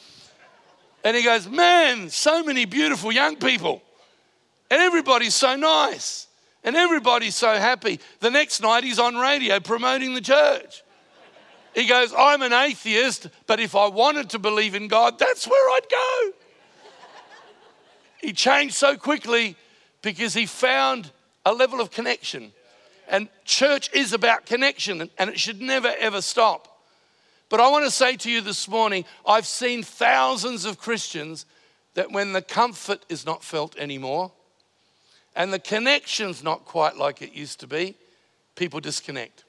[1.03, 3.81] And he goes, Man, so many beautiful young people.
[4.71, 6.27] And everybody's so nice.
[6.63, 7.99] And everybody's so happy.
[8.19, 10.83] The next night, he's on radio promoting the church.
[11.75, 15.69] He goes, I'm an atheist, but if I wanted to believe in God, that's where
[15.75, 16.31] I'd go.
[18.21, 19.55] he changed so quickly
[20.01, 21.11] because he found
[21.45, 22.53] a level of connection.
[23.07, 26.69] And church is about connection, and it should never, ever stop.
[27.49, 31.45] But I want to say to you this morning I've seen thousands of Christians
[31.93, 34.31] that when the comfort is not felt anymore,
[35.35, 37.95] and the connection's not quite like it used to be,
[38.55, 39.43] people disconnect.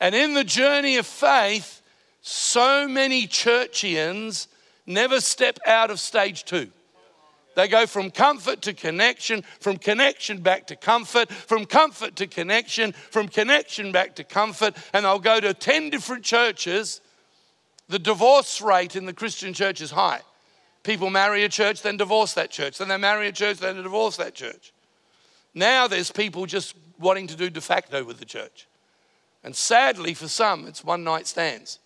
[0.00, 1.82] And in the journey of faith,
[2.20, 4.48] so many churchians
[4.86, 6.70] never step out of stage two.
[7.54, 12.92] They go from comfort to connection, from connection back to comfort, from comfort to connection,
[12.92, 17.00] from connection back to comfort, and they'll go to 10 different churches.
[17.88, 20.22] The divorce rate in the Christian church is high.
[20.82, 22.78] People marry a church, then divorce that church.
[22.78, 24.73] Then they marry a church, then they divorce that church.
[25.54, 28.66] Now there's people just wanting to do de facto with the church.
[29.42, 31.78] And sadly, for some, it's one night stands.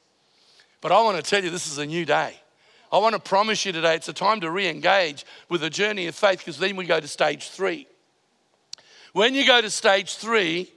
[0.80, 2.34] But I want to tell you, this is a new day.
[2.90, 6.06] I want to promise you today, it's a time to re engage with the journey
[6.06, 7.86] of faith because then we go to stage three.
[9.12, 10.72] When you go to stage three,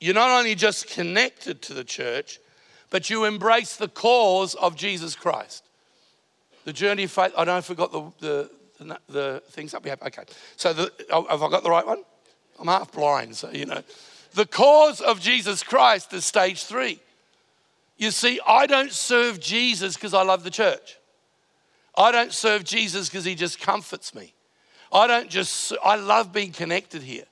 [0.00, 2.38] you're not only just connected to the church,
[2.90, 5.64] but you embrace the cause of Jesus Christ.
[6.64, 8.50] The journey of faith, I I forgot the, the,
[8.88, 10.02] the, the things up we have.
[10.02, 10.24] Okay.
[10.56, 12.02] So the, oh, have I got the right one?
[12.58, 13.82] I'm half blind, so you know.
[14.34, 17.00] The cause of Jesus Christ is stage three.
[17.96, 20.98] You see, I don't serve Jesus because I love the church.
[21.96, 24.34] I don't serve Jesus because he just comforts me.
[24.92, 27.24] I don't just, I love being connected here.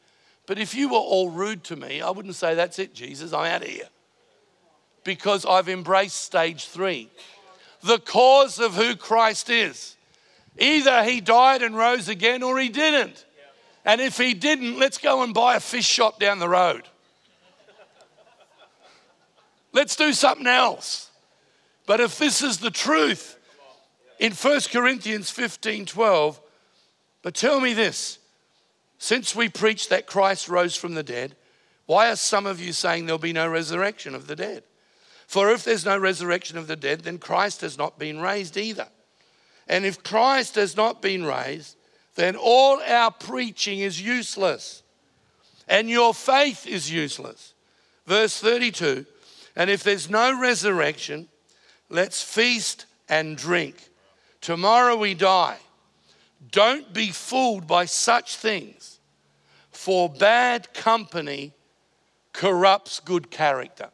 [0.46, 3.46] But if you were all rude to me, I wouldn't say, that's it, Jesus, I'm
[3.46, 3.88] out of here.
[5.04, 7.08] Because I've embraced stage three.
[7.82, 9.96] The cause of who Christ is.
[10.58, 13.24] Either he died and rose again or he didn't.
[13.84, 16.82] And if he didn't, let's go and buy a fish shop down the road.
[19.72, 21.10] Let's do something else.
[21.86, 23.38] But if this is the truth
[24.18, 26.40] in 1 Corinthians 15 12,
[27.22, 28.18] but tell me this
[28.98, 31.34] since we preach that Christ rose from the dead,
[31.86, 34.62] why are some of you saying there'll be no resurrection of the dead?
[35.26, 38.88] For if there's no resurrection of the dead, then Christ has not been raised either.
[39.68, 41.76] And if Christ has not been raised,
[42.14, 44.82] then all our preaching is useless
[45.68, 47.54] and your faith is useless.
[48.06, 49.06] Verse 32
[49.56, 51.28] And if there's no resurrection,
[51.88, 53.88] let's feast and drink.
[54.40, 55.58] Tomorrow we die.
[56.50, 58.98] Don't be fooled by such things,
[59.70, 61.52] for bad company
[62.32, 63.90] corrupts good character.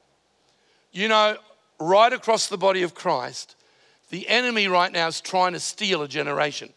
[0.91, 1.37] You know,
[1.79, 3.55] right across the body of Christ,
[4.11, 6.71] the enemy right now is trying to steal a generation.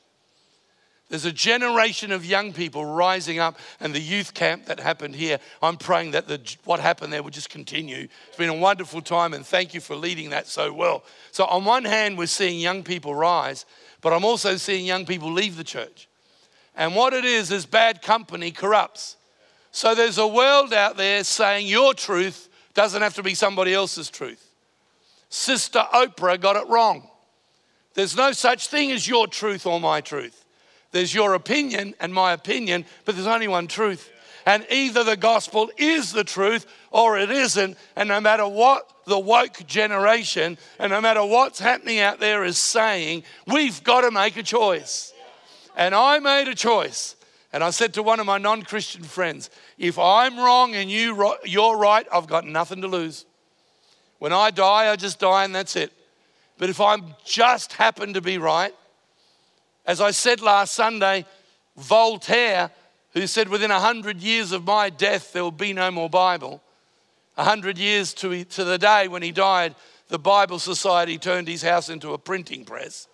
[1.12, 5.40] There's a generation of young people rising up, and the youth camp that happened here,
[5.62, 8.08] I'm praying that the, what happened there will just continue.
[8.30, 11.04] It's been a wonderful time, and thank you for leading that so well.
[11.34, 13.66] So, on one hand, we're seeing young people rise,
[14.00, 16.08] but I'm also seeing young people leave the church.
[16.78, 19.18] And what it is, is bad company corrupts.
[19.74, 24.10] So, there's a world out there saying your truth doesn't have to be somebody else's
[24.10, 24.48] truth.
[25.28, 27.10] Sister Oprah got it wrong.
[27.94, 30.46] There's no such thing as your truth or my truth.
[30.92, 34.10] There's your opinion and my opinion, but there's only one truth.
[34.46, 37.78] And either the gospel is the truth or it isn't.
[37.96, 42.58] And no matter what the woke generation and no matter what's happening out there is
[42.58, 45.14] saying, we've got to make a choice.
[45.76, 47.16] And I made a choice.
[47.54, 51.36] And I said to one of my non Christian friends, if I'm wrong and you,
[51.44, 53.26] you're right, I've got nothing to lose.
[54.20, 55.92] When I die, I just die and that's it.
[56.62, 58.72] But if I just happen to be right,
[59.88, 61.26] as I said last Sunday,
[61.76, 62.70] Voltaire,
[63.14, 66.62] who said, Within a hundred years of my death, there will be no more Bible.
[67.36, 69.74] A hundred years to, to the day when he died,
[70.10, 73.08] the Bible Society turned his house into a printing press.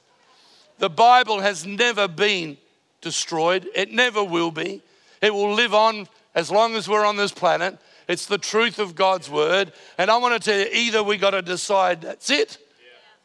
[0.80, 2.58] The Bible has never been
[3.00, 4.82] destroyed, it never will be.
[5.22, 7.80] It will live on as long as we're on this planet.
[8.10, 9.72] It's the truth of God's word.
[9.98, 12.58] And I want to tell you either we got to decide that's it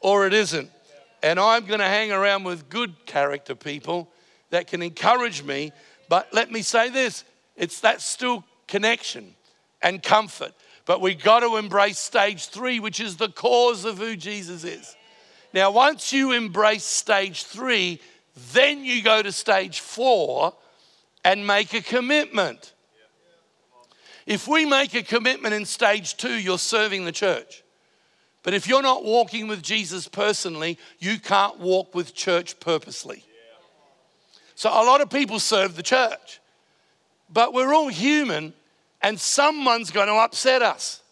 [0.03, 0.71] or it isn't.
[1.23, 4.11] And I'm going to hang around with good character people
[4.51, 5.73] that can encourage me.
[6.09, 7.25] But let me say this
[7.57, 9.35] it's that still connection
[9.81, 10.53] and comfort.
[10.85, 14.97] But we got to embrace stage three, which is the cause of who Jesus is.
[15.55, 18.01] Now, once you embrace stage three,
[18.53, 20.55] then you go to stage four
[21.25, 22.73] and make a commitment.
[24.27, 27.63] If we make a commitment in stage two, you're serving the church.
[28.43, 33.25] But if you're not walking with Jesus personally, you can't walk with church purposely.
[34.55, 36.41] So a lot of people serve the church,
[37.31, 38.53] but we're all human
[39.01, 41.03] and someone's going to upset us.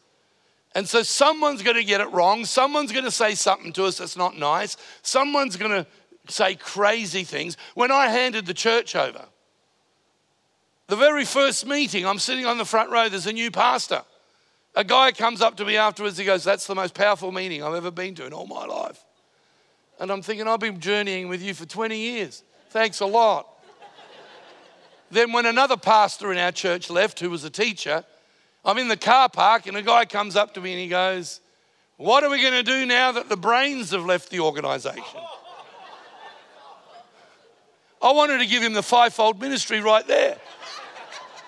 [0.75, 2.45] And so someone's going to get it wrong.
[2.45, 4.77] Someone's going to say something to us that's not nice.
[5.03, 5.87] Someone's going to
[6.29, 7.57] say crazy things.
[7.75, 9.25] When I handed the church over,
[10.87, 14.03] the very first meeting, I'm sitting on the front row, there's a new pastor.
[14.77, 17.75] A guy comes up to me afterwards, he goes, That's the most powerful meeting I've
[17.75, 19.05] ever been to in all my life.
[19.99, 22.43] And I'm thinking, I've been journeying with you for 20 years.
[22.71, 23.49] Thanks a lot.
[25.11, 28.05] then, when another pastor in our church left, who was a teacher,
[28.65, 31.41] I'm in the car park and a guy comes up to me and he goes,
[31.97, 35.03] What are we going to do now that the brains have left the organization?
[38.03, 40.39] I wanted to give him the fivefold ministry right there.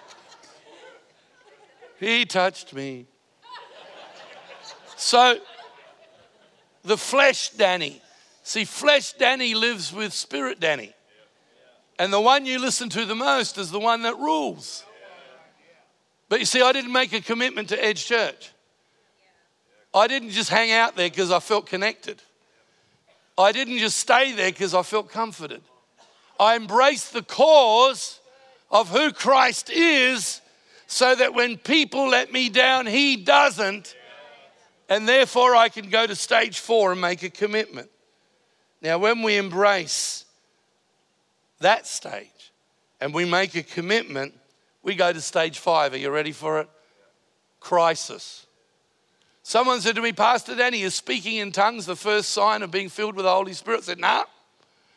[2.00, 3.06] he touched me.
[5.02, 5.36] So,
[6.84, 8.00] the flesh Danny.
[8.44, 10.94] See, flesh Danny lives with spirit Danny.
[11.98, 14.84] And the one you listen to the most is the one that rules.
[16.28, 18.52] But you see, I didn't make a commitment to Edge Church.
[19.92, 22.22] I didn't just hang out there because I felt connected.
[23.36, 25.62] I didn't just stay there because I felt comforted.
[26.38, 28.20] I embraced the cause
[28.70, 30.40] of who Christ is
[30.86, 33.96] so that when people let me down, He doesn't
[34.88, 37.90] and therefore I can go to stage four and make a commitment.
[38.80, 40.24] Now, when we embrace
[41.60, 42.52] that stage
[43.00, 44.34] and we make a commitment,
[44.82, 45.92] we go to stage five.
[45.92, 46.68] Are you ready for it?
[47.60, 48.46] Crisis.
[49.44, 52.88] Someone said to me, Pastor Danny, is speaking in tongues the first sign of being
[52.88, 53.80] filled with the Holy Spirit?
[53.80, 54.24] I said, nah.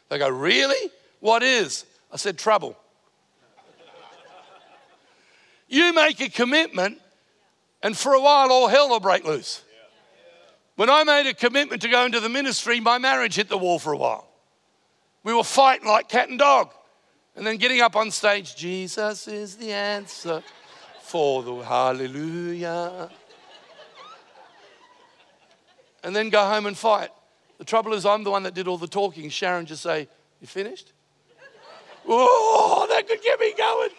[0.09, 0.91] They go, really?
[1.19, 1.85] What is?
[2.11, 2.77] I said, trouble.
[5.67, 6.99] you make a commitment,
[7.81, 9.63] and for a while, all hell will break loose.
[10.75, 13.79] When I made a commitment to go into the ministry, my marriage hit the wall
[13.79, 14.27] for a while.
[15.23, 16.71] We were fighting like cat and dog.
[17.35, 20.43] And then getting up on stage, Jesus is the answer
[21.01, 23.09] for the hallelujah.
[26.03, 27.09] And then go home and fight.
[27.57, 29.29] The trouble is, I'm the one that did all the talking.
[29.29, 30.07] Sharon just say,
[30.41, 30.91] You finished?
[32.07, 33.89] Oh, that could get me going.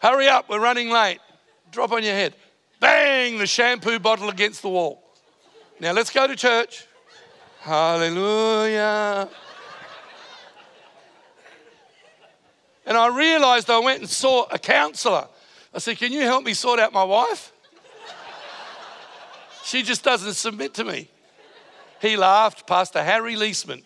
[0.00, 1.18] Hurry up, we're running late.
[1.72, 2.34] Drop on your head.
[2.80, 5.02] Bang, the shampoo bottle against the wall.
[5.80, 6.86] Now let's go to church.
[7.60, 9.28] Hallelujah.
[12.86, 15.26] And I realized I went and saw a counselor.
[15.74, 17.52] I said, Can you help me sort out my wife?
[19.64, 21.08] She just doesn't submit to me.
[22.00, 23.82] He laughed, Pastor Harry Leesman.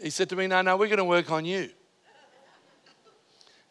[0.00, 1.68] He said to me, No, no, we're going to work on you.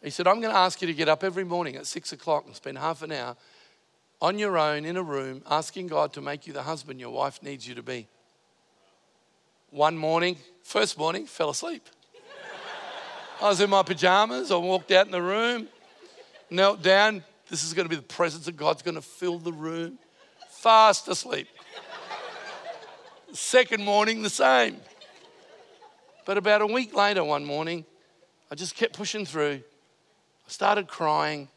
[0.02, 2.46] He said, I'm going to ask you to get up every morning at six o'clock
[2.46, 3.36] and spend half an hour
[4.20, 7.42] on your own in a room asking God to make you the husband your wife
[7.42, 8.08] needs you to be.
[9.70, 11.86] One morning, first morning, fell asleep.
[13.40, 14.50] I was in my pajamas.
[14.50, 15.68] I walked out in the room,
[16.48, 17.22] knelt down.
[17.50, 19.98] This is going to be the presence of God's going to fill the room.
[20.48, 21.48] Fast asleep.
[23.32, 24.76] Second morning, the same.
[26.24, 27.84] But about a week later, one morning,
[28.50, 29.60] I just kept pushing through.
[30.46, 31.48] I started crying.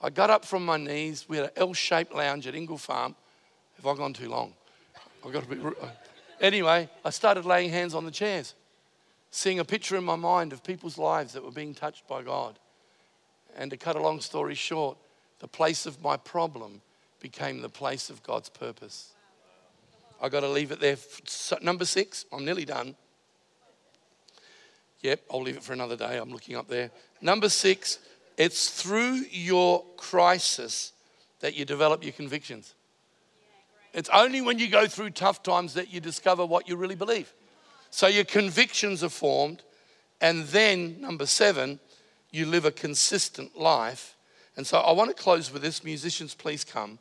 [0.00, 1.26] I got up from my knees.
[1.28, 3.14] We had an L shaped lounge at Ingle Farm.
[3.76, 4.52] Have I gone too long?
[5.24, 5.60] I've got to be.
[6.40, 8.54] Anyway, I started laying hands on the chairs,
[9.30, 12.58] seeing a picture in my mind of people's lives that were being touched by God.
[13.56, 14.98] And to cut a long story short,
[15.38, 16.82] the place of my problem
[17.20, 19.12] became the place of God's purpose.
[20.20, 20.96] I got to leave it there.
[21.62, 22.94] Number six, I'm nearly done.
[25.00, 26.18] Yep, I'll leave it for another day.
[26.18, 26.90] I'm looking up there.
[27.20, 27.98] Number six,
[28.36, 30.92] it's through your crisis
[31.40, 32.74] that you develop your convictions.
[33.92, 37.32] It's only when you go through tough times that you discover what you really believe.
[37.90, 39.62] So your convictions are formed.
[40.20, 41.80] And then, number seven,
[42.30, 44.16] you live a consistent life.
[44.56, 45.82] And so I want to close with this.
[45.82, 46.98] Musicians, please come.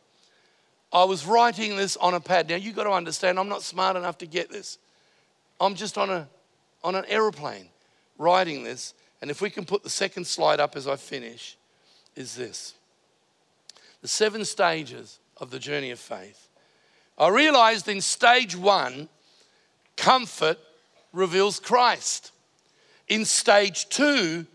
[0.94, 2.48] I was writing this on a pad.
[2.48, 4.78] Now, you've got to understand, I'm not smart enough to get this.
[5.60, 6.30] I'm just on, a,
[6.84, 7.68] on an aeroplane
[8.18, 8.94] writing this.
[9.26, 11.57] And if we can put the second slide up as I finish,
[12.15, 12.76] is this
[14.03, 16.47] the seven stages of the journey of faith.
[17.17, 19.09] I realized in stage one,
[19.97, 20.59] comfort
[21.11, 22.34] reveals Christ.
[23.07, 24.45] In stage two,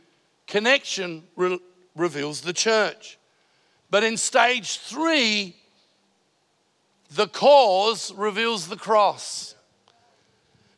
[0.47, 1.59] connection re-
[1.97, 3.19] reveals the church.
[3.91, 5.57] But in stage three,
[7.11, 9.57] the cause reveals the cross.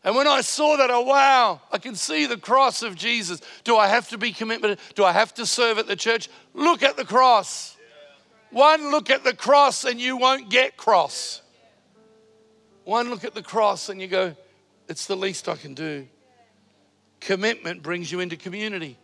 [0.05, 3.41] And when I saw that, oh wow, I can see the cross of Jesus.
[3.63, 4.79] Do I have to be committed?
[4.95, 6.29] Do I have to serve at the church?
[6.55, 7.77] Look at the cross.
[8.51, 11.41] One look at the cross and you won't get cross.
[12.85, 14.35] One look at the cross and you go,
[14.89, 16.09] it's the least I can do.
[17.21, 18.99] Commitment brings you into community.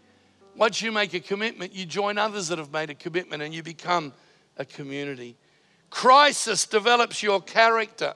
[0.57, 3.63] Once you make a commitment, you join others that have made a commitment and you
[3.63, 4.13] become
[4.57, 5.37] a community.
[5.89, 8.15] Crisis develops your character.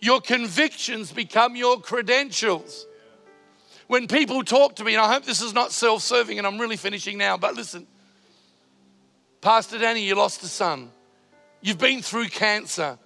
[0.00, 2.86] Your convictions become your credentials.
[3.86, 6.58] When people talk to me, and I hope this is not self serving and I'm
[6.58, 7.86] really finishing now, but listen,
[9.40, 10.90] Pastor Danny, you lost a son.
[11.60, 12.98] You've been through cancer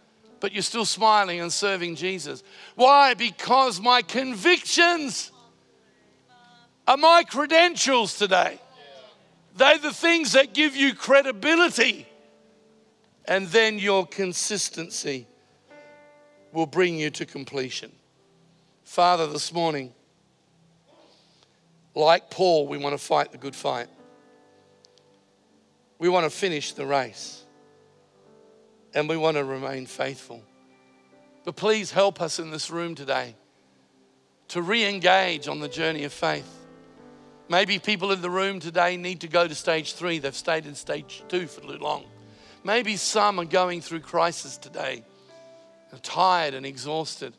[0.45, 2.43] but you're still smiling and serving Jesus.
[2.75, 3.15] Why?
[3.15, 5.33] Because my convictions
[6.87, 8.61] are my credentials today.
[9.57, 12.07] They're the things that give you credibility.
[13.25, 15.27] And then your consistency
[16.55, 17.91] will bring you to completion.
[18.85, 19.93] Father, this morning,
[21.95, 23.89] like Paul, we want to fight the good fight.
[25.99, 27.43] We want to finish the race
[28.95, 30.43] and we want to remain faithful.
[31.45, 33.35] But please help us in this room today
[34.49, 36.49] to re engage on the journey of faith.
[37.49, 40.75] Maybe people in the room today need to go to stage three, they've stayed in
[40.75, 42.05] stage two for too long.
[42.63, 45.05] Maybe some are going through crisis today,
[45.95, 47.33] are tired and exhausted,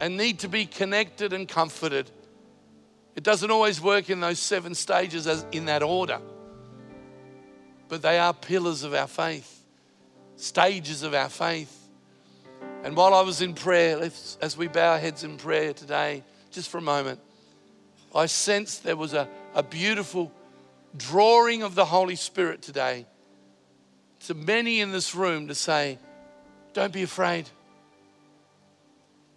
[0.00, 2.10] and need to be connected and comforted.
[3.14, 6.20] It doesn't always work in those seven stages as in that order,
[7.88, 9.54] but they are pillars of our faith
[10.36, 11.80] stages of our faith.
[12.82, 13.98] And while I was in prayer,
[14.40, 17.20] as we bow our heads in prayer today, just for a moment,
[18.14, 20.32] I sensed there was a, a beautiful
[20.96, 23.06] drawing of the Holy Spirit today
[24.26, 25.98] to many in this room to say,
[26.74, 27.48] Don't be afraid.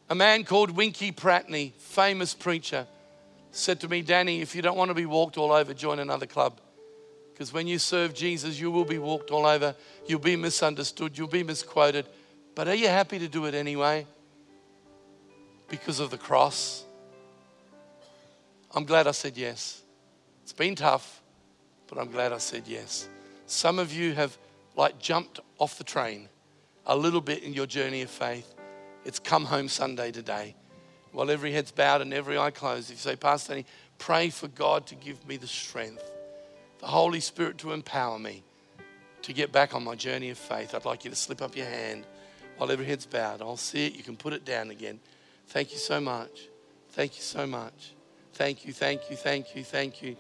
[0.09, 2.87] A man called Winkie Pratney, famous preacher,
[3.51, 6.25] said to me, Danny, if you don't want to be walked all over, join another
[6.25, 6.59] club.
[7.31, 9.75] Because when you serve Jesus, you will be walked all over,
[10.07, 12.07] you'll be misunderstood, you'll be misquoted.
[12.55, 14.07] But are you happy to do it anyway?
[15.67, 16.83] Because of the cross?
[18.73, 19.83] I'm glad I said yes.
[20.41, 21.21] It's been tough,
[21.87, 23.07] but I'm glad I said yes.
[23.45, 24.35] Some of you have
[24.75, 26.29] like jumped off the train
[26.87, 28.55] a little bit in your journey of faith.
[29.05, 30.55] It's come home Sunday today.
[31.11, 33.63] While every head's bowed and every eye closed, if you say, Pastor,
[33.99, 36.03] pray for God to give me the strength
[36.79, 38.43] the Holy Spirit to empower me
[39.23, 40.75] to get back on my journey of faith.
[40.75, 42.05] I'd like you to slip up your hand
[42.57, 43.41] while every head's bowed.
[43.41, 43.95] I'll see it.
[43.95, 44.99] You can put it down again.
[45.47, 46.47] Thank you so much.
[46.91, 47.93] Thank you so much.
[48.33, 50.15] Thank you, thank you, thank you, thank you,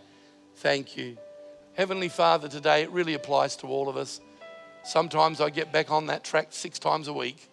[0.55, 1.17] thank you.
[1.73, 4.19] Heavenly Father, today it really applies to all of us.
[4.87, 7.49] Sometimes I get back on that track six times a week,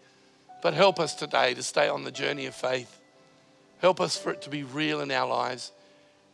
[0.62, 3.00] but help us today to stay on the journey of faith.
[3.80, 5.72] Help us for it to be real in our lives.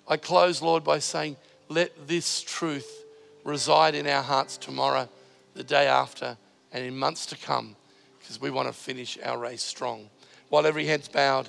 [0.06, 1.36] I close, Lord, by saying,
[1.70, 3.06] let this truth
[3.44, 5.08] reside in our hearts tomorrow,
[5.54, 6.36] the day after,
[6.70, 7.76] and in months to come,
[8.18, 10.10] because we want to finish our race strong.
[10.50, 11.48] while every head's bowed,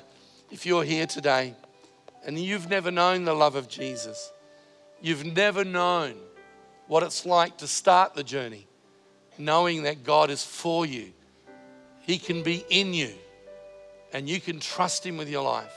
[0.52, 1.56] if you're here today
[2.26, 4.32] and you've never known the love of Jesus,
[5.02, 6.16] you've never known
[6.88, 8.68] what it's like to start the journey,
[9.46, 11.12] knowing that God is for you,
[12.02, 13.14] He can be in you,
[14.14, 15.74] and you can trust Him with your life.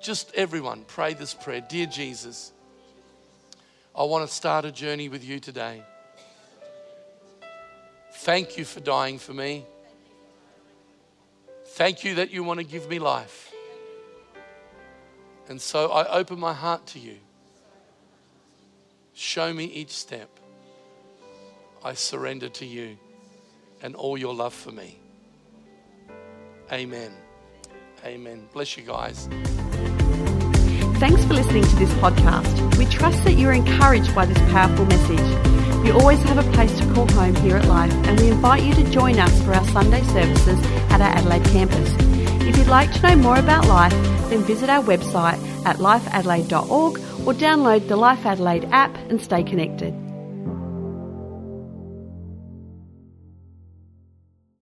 [0.00, 2.52] Just everyone, pray this prayer Dear Jesus,
[3.94, 5.82] I want to start a journey with you today.
[8.12, 9.64] Thank you for dying for me.
[11.66, 13.52] Thank you that you want to give me life.
[15.48, 17.16] And so I open my heart to you.
[19.14, 20.39] Show me each step.
[21.82, 22.98] I surrender to you
[23.82, 24.98] and all your love for me.
[26.70, 27.12] Amen.
[28.04, 28.48] Amen.
[28.52, 29.28] Bless you guys.
[30.98, 32.76] Thanks for listening to this podcast.
[32.76, 35.86] We trust that you're encouraged by this powerful message.
[35.86, 38.74] You always have a place to call home here at Life, and we invite you
[38.74, 41.94] to join us for our Sunday services at our Adelaide campus.
[42.46, 43.92] If you'd like to know more about Life,
[44.28, 49.94] then visit our website at lifeadelaide.org or download the Life Adelaide app and stay connected.